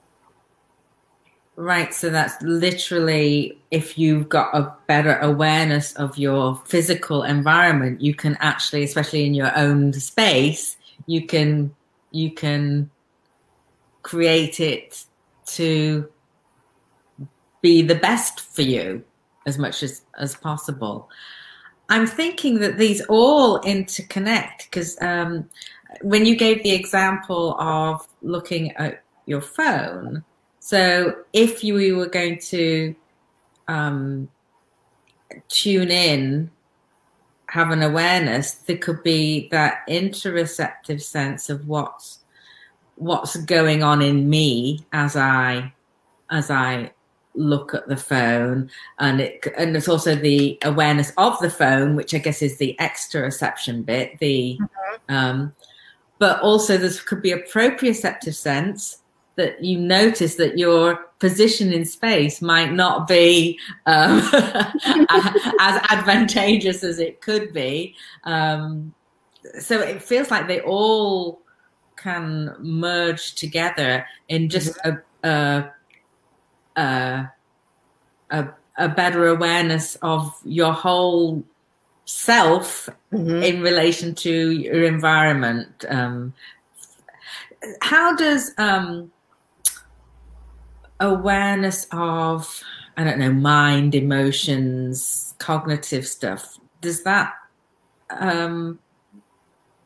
[1.59, 1.95] Right.
[1.95, 8.37] So that's literally if you've got a better awareness of your physical environment, you can
[8.41, 11.75] actually, especially in your own space, you can
[12.11, 12.91] you can
[14.03, 15.05] create it
[15.47, 16.11] to
[17.63, 19.03] be the best for you
[19.47, 21.09] as much as as possible.
[21.89, 25.49] I'm thinking that these all interconnect because um,
[26.03, 30.23] when you gave the example of looking at your phone,
[30.67, 32.93] so if you were going to
[33.69, 34.29] um,
[35.47, 36.51] tune in,
[37.47, 42.19] have an awareness, there could be that interoceptive sense of what's
[42.97, 45.73] what's going on in me as I
[46.31, 46.91] as I
[47.37, 52.15] look at the phone and it and it's also the awareness of the phone which
[52.15, 55.15] i guess is the exteroception bit the mm-hmm.
[55.15, 55.53] um
[56.19, 59.03] but also there could be a proprioceptive sense
[59.37, 66.99] that you notice that your position in space might not be um, as advantageous as
[66.99, 67.95] it could be
[68.25, 68.93] um,
[69.61, 71.41] so it feels like they all
[71.97, 74.97] can merge together in just mm-hmm.
[75.25, 75.73] a, a
[76.77, 77.33] a,
[78.31, 81.43] a, a better awareness of your whole
[82.05, 83.43] self mm-hmm.
[83.43, 85.85] in relation to your environment.
[85.89, 86.35] Um,
[87.81, 89.11] how does um,
[91.01, 92.63] awareness of,
[92.97, 97.35] I don't know, mind, emotions, cognitive stuff, does that
[98.11, 98.79] um,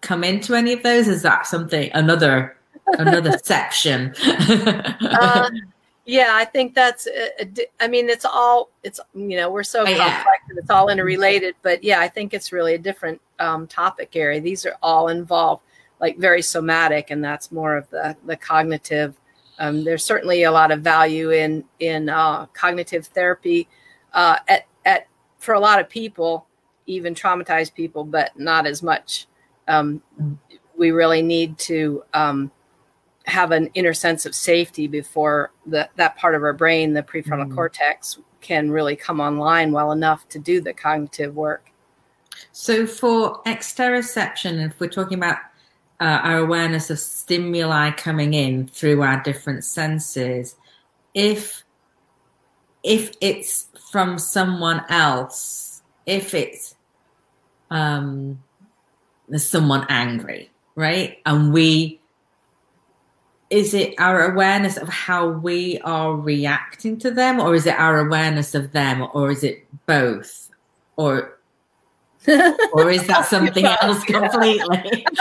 [0.01, 1.09] come into any of those?
[1.09, 2.57] Is that something, another
[2.99, 4.15] another section?
[4.21, 5.51] uh,
[6.05, 7.07] yeah, I think that's.
[7.07, 7.45] Uh,
[7.81, 8.71] I mean, it's all.
[8.83, 10.33] It's you know we're so complex yeah.
[10.49, 11.55] and it's all interrelated.
[11.63, 14.41] But yeah, I think it's really a different um, topic area.
[14.41, 15.63] These are all involved,
[16.01, 19.15] like very somatic, and that's more of the the cognitive.
[19.61, 23.69] Um, there's certainly a lot of value in in uh, cognitive therapy
[24.15, 25.07] uh, at at
[25.39, 26.47] for a lot of people,
[26.87, 29.27] even traumatized people, but not as much.
[29.69, 30.03] Um,
[30.77, 32.51] we really need to um,
[33.27, 37.49] have an inner sense of safety before the, that part of our brain, the prefrontal
[37.49, 37.55] mm.
[37.55, 41.71] cortex, can really come online well enough to do the cognitive work.
[42.53, 45.37] So, for exteroception, if we're talking about
[46.01, 50.57] uh, our awareness of stimuli coming in through our different senses,
[51.15, 51.63] if
[52.83, 56.75] if it's from someone else, if it's
[57.71, 58.43] um,
[59.29, 62.01] there's someone angry, right, and we
[63.51, 67.99] is it our awareness of how we are reacting to them or is it our
[67.99, 70.49] awareness of them or is it both?
[70.97, 71.40] Or
[72.73, 75.07] or is that something else completely?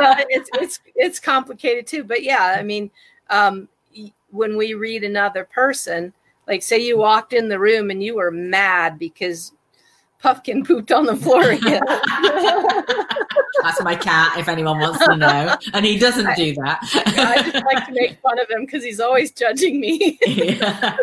[0.00, 2.90] Well, it's it's it's complicated too but yeah i mean
[3.28, 3.68] um,
[4.30, 6.12] when we read another person
[6.46, 9.52] like say you walked in the room and you were mad because
[10.22, 11.82] Puffkin pooped on the floor again.
[13.62, 15.56] That's my cat, if anyone wants to know.
[15.72, 16.78] And he doesn't do that.
[17.16, 20.18] I just like to make fun of him because he's always judging me.
[20.26, 20.96] yeah.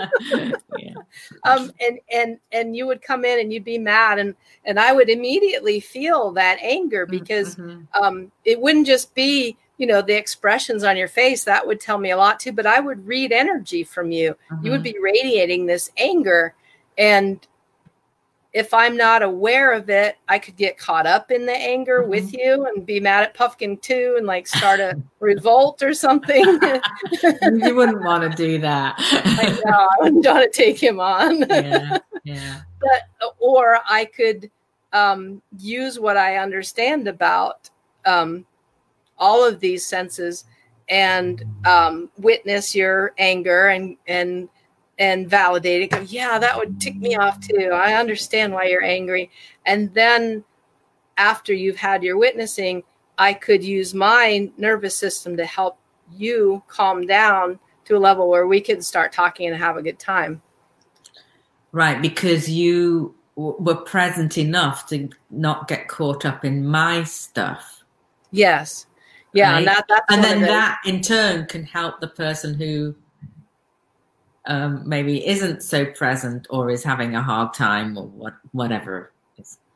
[0.77, 0.93] yeah.
[1.43, 4.91] Um, and and and you would come in and you'd be mad, and and I
[4.91, 7.83] would immediately feel that anger because mm-hmm.
[8.01, 11.97] um, it wouldn't just be you know the expressions on your face that would tell
[11.97, 14.65] me a lot too but i would read energy from you mm-hmm.
[14.65, 14.97] you would mm-hmm.
[14.97, 16.55] be radiating this anger
[16.97, 17.47] and
[18.57, 22.09] if I'm not aware of it, I could get caught up in the anger mm-hmm.
[22.09, 26.43] with you and be mad at Puffkin too and like start a revolt or something.
[27.21, 28.95] you wouldn't want to do that.
[28.97, 29.71] I know.
[29.77, 31.41] I wouldn't want to take him on.
[31.49, 31.99] yeah.
[32.23, 32.61] Yeah.
[32.79, 34.49] But, or I could
[34.91, 37.69] um, use what I understand about
[38.07, 38.43] um,
[39.19, 40.45] all of these senses
[40.89, 44.49] and um, witness your anger and, and,
[44.99, 45.91] and validate it.
[45.91, 47.71] Go, yeah, that would tick me off too.
[47.73, 49.29] I understand why you're angry.
[49.65, 50.43] And then
[51.17, 52.83] after you've had your witnessing,
[53.17, 55.77] I could use my nervous system to help
[56.11, 59.99] you calm down to a level where we can start talking and have a good
[59.99, 60.41] time.
[61.71, 67.83] Right, because you w- were present enough to not get caught up in my stuff.
[68.31, 68.87] Yes.
[69.33, 69.57] Yeah, right?
[69.59, 72.95] and that and then that in turn can help the person who
[74.47, 79.11] um, maybe isn't so present or is having a hard time or what, whatever.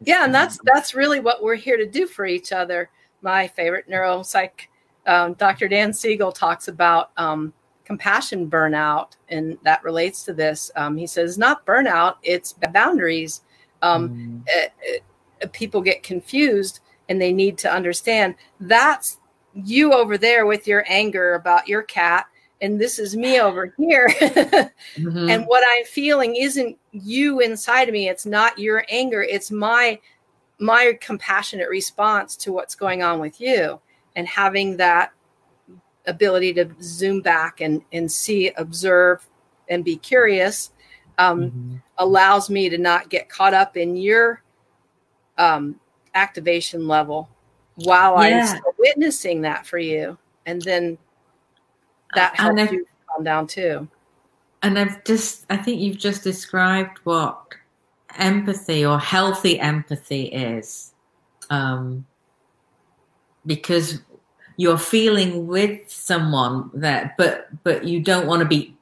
[0.04, 2.90] Yeah, and that's that's really what we're here to do for each other.
[3.22, 4.68] My favorite neuropsych,
[5.06, 5.68] um, Dr.
[5.68, 7.54] Dan Siegel talks about um,
[7.86, 10.72] compassion burnout, and that relates to this.
[10.76, 13.42] Um, he says not burnout; it's boundaries.
[13.84, 14.42] Mm.
[14.48, 19.20] It, it, people get confused, and they need to understand that's
[19.54, 22.26] you over there with your anger about your cat
[22.62, 24.08] and this is me over here.
[24.20, 25.30] mm-hmm.
[25.30, 28.08] And what I'm feeling isn't you inside of me.
[28.08, 29.24] It's not your anger.
[29.24, 30.00] It's my
[30.60, 33.80] my compassionate response to what's going on with you
[34.16, 35.12] and having that
[36.06, 39.28] ability to zoom back and, and see, observe,
[39.70, 40.72] and be curious
[41.18, 41.76] um, mm-hmm.
[41.98, 44.44] allows me to not get caught up in your
[45.38, 45.80] um,
[46.14, 47.28] activation level
[47.76, 48.54] while yeah.
[48.54, 50.18] I'm witnessing that for you.
[50.46, 50.98] And then
[52.16, 53.88] that helps you calm down too.
[54.64, 57.56] And I've just, I think you've just described what
[58.18, 60.94] empathy or healthy empathy is.
[61.50, 62.06] Um,
[63.46, 64.02] because
[64.58, 68.76] you're feeling with someone that, but, but you don't want to be,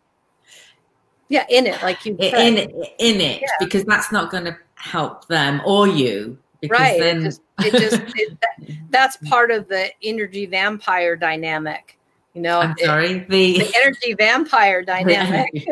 [1.29, 2.33] Yeah, in it, like you said.
[2.33, 3.47] in in it, yeah.
[3.59, 6.37] because that's not going to help them or you.
[6.69, 6.99] right.
[6.99, 7.19] Then...
[7.19, 11.98] It just, it just it, that, that's part of the energy vampire dynamic.
[12.39, 13.59] You know, I'm sorry, it, the...
[13.59, 15.67] the energy vampire dynamic.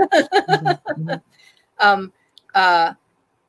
[1.80, 2.12] um,
[2.54, 2.94] uh,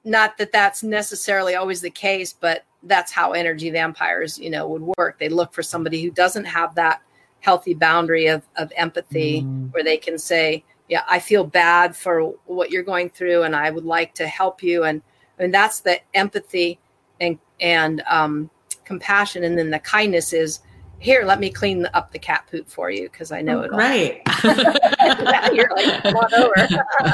[0.05, 4.83] not that that's necessarily always the case, but that's how energy vampires, you know, would
[4.97, 5.19] work.
[5.19, 7.03] They look for somebody who doesn't have that
[7.41, 9.73] healthy boundary of, of empathy mm.
[9.73, 13.71] where they can say, yeah, I feel bad for what you're going through and I
[13.71, 14.85] would like to help you.
[14.85, 15.03] And,
[15.41, 16.79] and that's the empathy
[17.21, 18.49] and, and um,
[18.85, 19.43] compassion.
[19.43, 20.61] And then the kindness is,
[21.01, 23.73] here, let me clean up the cat poop for you because I know oh, it.
[23.73, 24.23] Right.
[25.55, 26.69] You're like, come on over.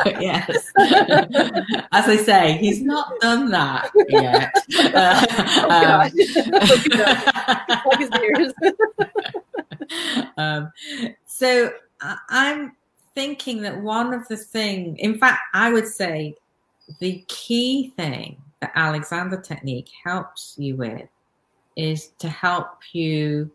[0.20, 0.72] yes.
[1.93, 4.55] As I say, he's not done that yet.
[4.95, 6.11] Uh,
[10.37, 10.72] um, um,
[11.26, 12.74] so I'm
[13.14, 16.37] thinking that one of the things, in fact, I would say
[17.01, 21.09] the key thing that Alexander Technique helps you with
[21.76, 23.51] is to help you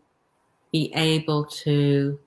[0.72, 2.18] be able to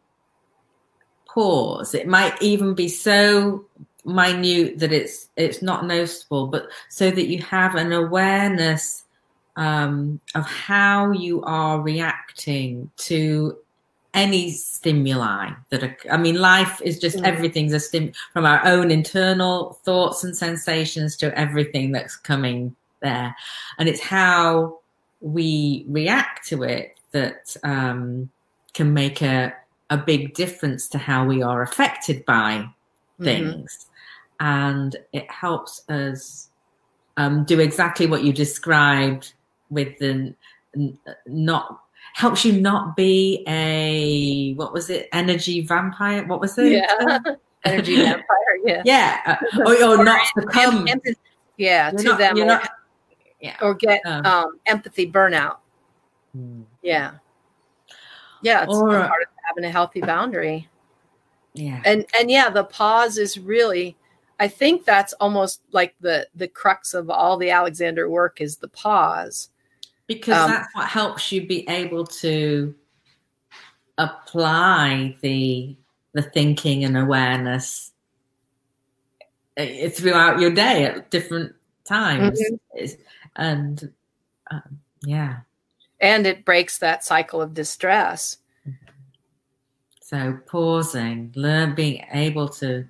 [1.28, 1.94] pause.
[1.94, 3.66] It might even be so
[4.06, 9.04] minute that it's it's not noticeable, but so that you have an awareness
[9.56, 13.58] um, of how you are reacting to
[14.14, 17.26] any stimuli that are, I mean, life is just mm.
[17.26, 23.36] everything's a stim from our own internal thoughts and sensations to everything that's coming there.
[23.80, 24.80] And it's how
[25.22, 28.30] we react to it that um,
[28.74, 29.54] can make a,
[29.90, 33.24] a big difference to how we are affected by mm-hmm.
[33.24, 33.88] things.
[34.42, 34.46] Mm-hmm.
[34.46, 36.50] And it helps us
[37.18, 39.34] um, do exactly what you described
[39.70, 40.34] with the
[41.28, 41.80] not
[42.14, 47.20] helps you not be a what was it energy vampire what was it yeah
[47.66, 48.26] energy vampire
[48.66, 51.02] yeah yeah uh, or, or, not become em-
[51.58, 52.70] yeah to not, them or, not,
[53.40, 53.56] yeah.
[53.62, 55.58] or get um, um, empathy burnout
[56.36, 56.62] hmm.
[56.82, 57.14] yeah
[58.44, 60.70] yeah, it's or, part of having a healthy boundary.
[61.54, 61.82] Yeah.
[61.86, 63.96] And and yeah, the pause is really
[64.40, 68.68] I think that's almost like the the crux of all the Alexander work is the
[68.68, 69.50] pause.
[70.08, 72.76] Because um, that's what helps you be able to
[73.98, 75.76] apply the
[76.14, 77.92] the thinking and awareness
[79.58, 81.54] eh, throughout your day at different
[81.86, 82.86] times mm-hmm.
[83.36, 83.94] and
[84.52, 85.40] um, yeah
[86.04, 88.38] and it breaks that cycle of distress.
[90.02, 92.86] So pausing, learn being able to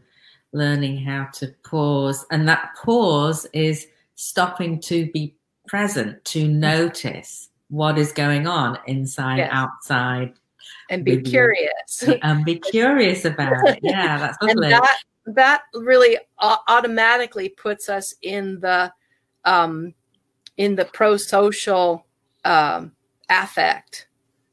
[0.51, 5.35] learning how to pause, and that pause is stopping to be
[5.67, 9.49] present, to notice what is going on inside, yes.
[9.53, 10.33] outside,
[10.89, 13.79] and be curious, and be curious about it.
[13.83, 14.73] Yeah, that's lovely.
[14.73, 18.91] and that that really automatically puts us in the
[19.45, 19.93] um,
[20.57, 22.07] in the pro social
[22.43, 22.91] um,
[23.41, 24.07] affect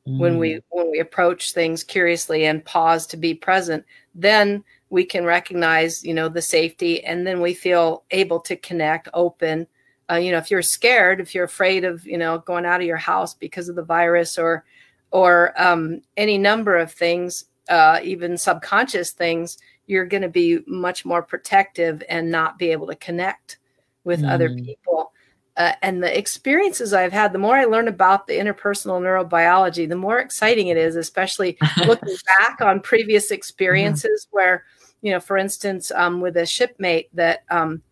[0.06, 0.18] mm.
[0.18, 0.62] when we mm.
[0.70, 6.14] when we approach things curiously and pause to be present then we can recognize you
[6.14, 9.66] know the safety and then we feel able to connect open
[10.10, 12.86] uh, you know if you're scared if you're afraid of you know going out of
[12.86, 14.64] your house because of the virus or
[15.12, 21.04] or um, any number of things uh, even subconscious things you're going to be much
[21.04, 23.58] more protective and not be able to connect
[24.04, 24.30] with mm.
[24.30, 25.09] other people
[25.56, 29.96] uh, and the experiences I've had, the more I learn about the interpersonal neurobiology, the
[29.96, 33.34] more exciting it is, especially looking back on previous mm-hmm.
[33.34, 34.36] experiences mm-hmm.
[34.36, 34.64] where,
[35.02, 37.82] you know, for instance, um, with a shipmate that um,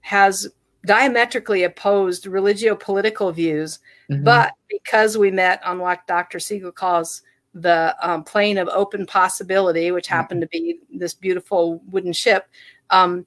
[0.00, 0.48] has
[0.86, 4.22] diametrically opposed religio political views, mm-hmm.
[4.22, 6.38] but because we met on what Dr.
[6.38, 10.14] Siegel calls the um, plane of open possibility, which mm-hmm.
[10.14, 12.46] happened to be this beautiful wooden ship,
[12.90, 13.26] um,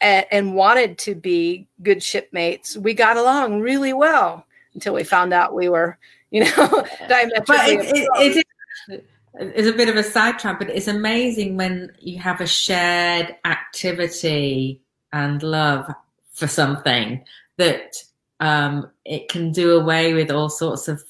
[0.00, 5.54] and, wanted to be good shipmates, we got along really well until we found out
[5.54, 5.98] we were,
[6.30, 7.46] you know, diametrically.
[7.46, 8.46] But it, it,
[8.88, 9.06] it,
[9.38, 14.80] it's a bit of a sidetrack, but it's amazing when you have a shared activity
[15.12, 15.90] and love
[16.32, 17.24] for something
[17.56, 17.96] that
[18.40, 21.02] um, it can do away with all sorts of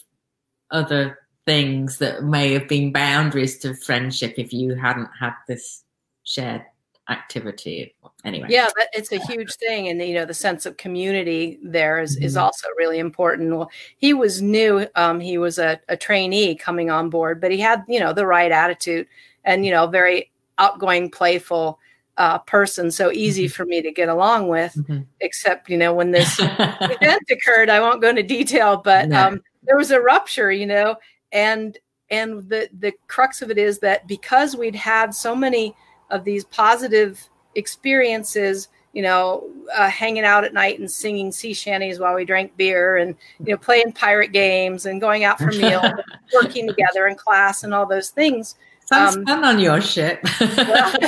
[0.70, 5.84] other things that may have been boundaries to friendship if you hadn't had this
[6.24, 6.64] shared
[7.09, 7.95] activity
[8.25, 12.17] anyway yeah it's a huge thing and you know the sense of community there is,
[12.17, 12.25] mm-hmm.
[12.25, 16.91] is also really important well he was new um, he was a, a trainee coming
[16.91, 19.07] on board but he had you know the right attitude
[19.45, 21.79] and you know very outgoing playful
[22.17, 23.53] uh, person so easy mm-hmm.
[23.53, 25.03] for me to get along with mm-hmm.
[25.21, 29.29] except you know when this event occurred i won't go into detail but no.
[29.29, 30.97] um, there was a rupture you know
[31.31, 31.79] and
[32.11, 35.75] and the the crux of it is that because we'd had so many
[36.11, 39.47] of these positive experiences you know,
[39.77, 43.53] uh, hanging out at night and singing sea shanties while we drank beer and, you
[43.53, 45.85] know, playing pirate games and going out for meals,
[46.33, 48.55] working together in class and all those things.
[48.87, 50.21] Sounds um, fun on your ship.
[50.41, 50.95] well,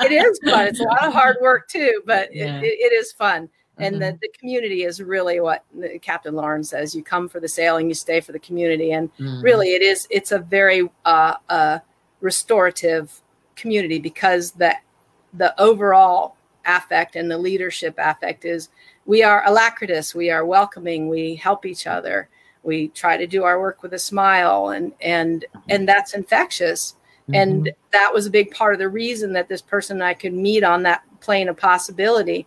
[0.00, 0.66] it is fun.
[0.66, 2.58] It's a lot of hard work too, but yeah.
[2.58, 3.48] it, it is fun.
[3.78, 4.16] And mm-hmm.
[4.16, 5.64] the, the community is really what
[6.00, 6.92] Captain Lauren says.
[6.92, 8.90] You come for the sailing, you stay for the community.
[8.90, 9.42] And mm-hmm.
[9.42, 11.78] really it is, it's a very uh, uh,
[12.20, 13.22] restorative
[13.56, 14.74] community because the,
[15.34, 16.36] the overall
[16.66, 18.68] affect and the leadership affect is
[19.06, 22.28] we are alacritous, we are welcoming, we help each other,
[22.62, 26.94] we try to do our work with a smile, and and and that's infectious.
[27.22, 27.34] Mm-hmm.
[27.34, 30.32] And that was a big part of the reason that this person and I could
[30.32, 32.46] meet on that plane of possibility.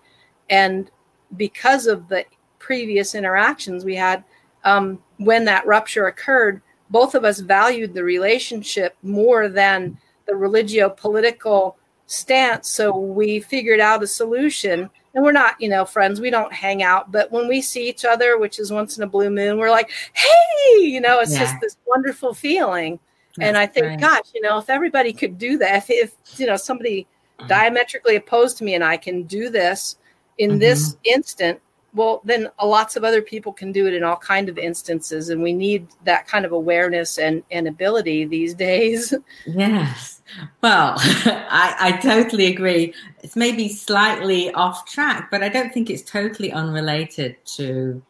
[0.50, 0.92] And
[1.38, 2.26] because of the
[2.60, 4.24] previous interactions we had,
[4.64, 9.98] um, when that rupture occurred, both of us valued the relationship more than
[10.28, 12.70] the religio political stance.
[12.70, 14.90] So we figured out a solution.
[15.14, 16.20] And we're not, you know, friends.
[16.20, 19.08] We don't hang out, but when we see each other, which is once in a
[19.08, 21.40] blue moon, we're like, "Hey!" You know, it's yeah.
[21.40, 23.00] just this wonderful feeling.
[23.38, 24.00] That's and I think, right.
[24.00, 27.08] gosh, you know, if everybody could do that, if, if you know somebody
[27.40, 27.48] mm-hmm.
[27.48, 29.98] diametrically opposed to me and I can do this
[30.38, 30.60] in mm-hmm.
[30.60, 31.62] this instant,
[31.96, 35.42] well, then lots of other people can do it in all kind of instances, and
[35.42, 39.14] we need that kind of awareness and and ability these days.
[39.46, 40.22] Yes.
[40.62, 42.94] Well, I, I totally agree.
[43.24, 48.04] It's maybe slightly off track, but I don't think it's totally unrelated to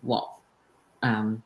[0.00, 0.30] what
[1.02, 1.42] um,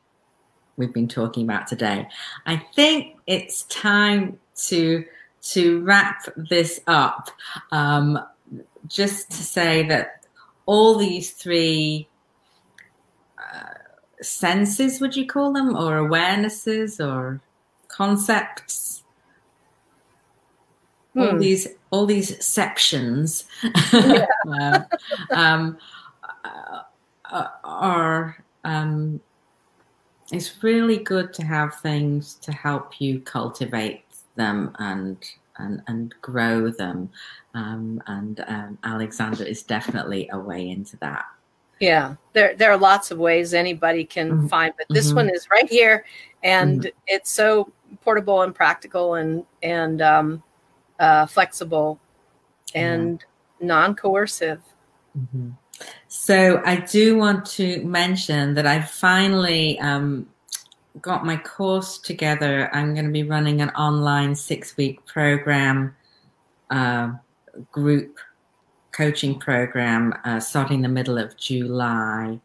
[0.77, 2.07] we've been talking about today.
[2.45, 5.03] I think it's time to
[5.41, 7.31] to wrap this up.
[7.71, 8.19] Um,
[8.87, 10.20] just to say that
[10.71, 12.07] all these three
[13.37, 13.73] uh,
[14.21, 17.41] senses, would you call them, or awarenesses, or
[17.89, 19.03] concepts,
[21.17, 21.39] all hmm.
[21.39, 23.43] these all these sections
[23.93, 24.25] yeah.
[24.61, 24.79] uh,
[25.31, 25.77] um,
[26.45, 29.19] uh, are um,
[30.31, 34.05] it's really good to have things to help you cultivate
[34.37, 35.17] them and
[35.61, 37.09] and, and grow them
[37.53, 41.25] um, and um, Alexander is definitely a way into that
[41.79, 44.47] yeah there there are lots of ways anybody can mm-hmm.
[44.47, 45.17] find but this mm-hmm.
[45.17, 46.05] one is right here
[46.43, 46.97] and mm-hmm.
[47.07, 50.43] it's so portable and practical and and um,
[50.99, 51.99] uh, flexible
[52.73, 53.23] and
[53.59, 54.61] non coercive.
[55.17, 55.49] Mm-hmm.
[56.07, 60.27] So, I do want to mention that I finally um,
[60.99, 62.69] got my course together.
[62.73, 65.95] I'm going to be running an online six week program,
[66.69, 67.11] uh,
[67.71, 68.17] group
[68.91, 72.39] coaching program uh, starting the middle of July.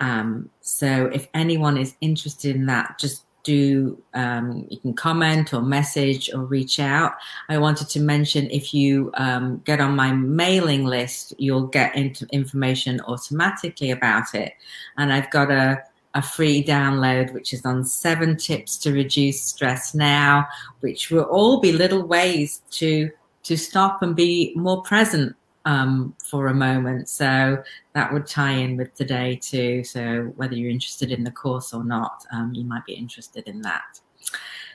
[0.00, 5.62] Um, so, if anyone is interested in that, just do um, you can comment or
[5.62, 7.14] message or reach out
[7.48, 12.26] i wanted to mention if you um, get on my mailing list you'll get into
[12.30, 14.52] information automatically about it
[14.96, 15.82] and i've got a,
[16.14, 20.46] a free download which is on seven tips to reduce stress now
[20.80, 23.10] which will all be little ways to
[23.42, 25.34] to stop and be more present
[25.64, 27.08] um, for a moment.
[27.08, 27.62] So
[27.94, 29.84] that would tie in with today too.
[29.84, 33.62] So whether you're interested in the course or not, um, you might be interested in
[33.62, 34.00] that.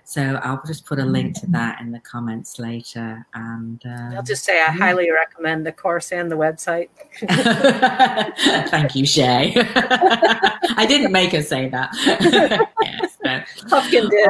[0.08, 3.28] So I'll just put a link to that in the comments later.
[3.34, 4.72] And uh, I'll just say I yeah.
[4.72, 6.88] highly recommend the course and the website.
[8.70, 9.53] Thank you, Shay.
[9.58, 11.89] I didn't make her say that.
[12.82, 14.30] yes, but, Hopkin did.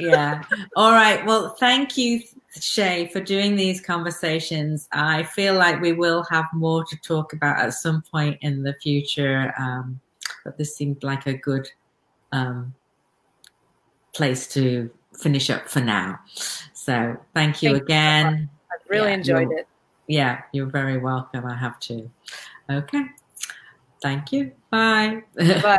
[0.00, 0.42] Yeah.
[0.74, 1.22] All right.
[1.26, 2.22] Well, thank you
[2.58, 4.88] Shay, for doing these conversations.
[4.90, 8.72] I feel like we will have more to talk about at some point in the
[8.72, 10.00] future, um,
[10.46, 11.68] but this seemed like a good
[12.32, 12.72] um,
[14.14, 14.90] place to
[15.20, 16.18] finish up for now.
[16.72, 18.32] So thank you thank again.
[18.32, 19.68] You I really yeah, enjoyed it.
[20.06, 21.46] Yeah, you're very welcome.
[21.46, 22.10] I have to.
[22.70, 23.04] Okay.
[24.02, 24.52] Thank you.
[24.70, 25.22] Bye.
[25.36, 25.78] Bye.